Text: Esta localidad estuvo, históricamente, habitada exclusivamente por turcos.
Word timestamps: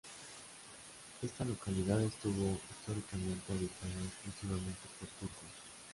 Esta 1.21 1.45
localidad 1.45 2.01
estuvo, 2.01 2.57
históricamente, 2.71 3.53
habitada 3.53 4.03
exclusivamente 4.03 4.87
por 4.99 5.07
turcos. 5.19 5.47